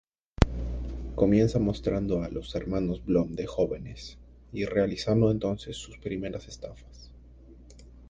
[1.13, 4.17] Comienza mostrando a los hermanos Bloom de jóvenes,
[4.51, 7.11] y realizando entonces sus primeras estafas.